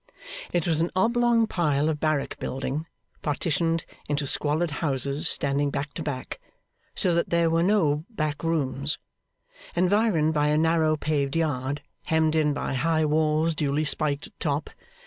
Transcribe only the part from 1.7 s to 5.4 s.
of barrack building, partitioned into squalid houses